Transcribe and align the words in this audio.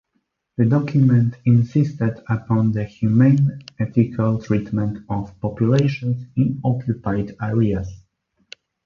The 0.57 0.65
document 0.65 1.35
insisted 1.45 2.23
upon 2.27 2.71
the 2.71 2.83
humane, 2.85 3.61
ethical 3.77 4.41
treatment 4.41 5.05
of 5.07 5.39
populations 5.39 6.25
in 6.35 6.59
occupied 6.63 7.35
areas. 7.39 7.87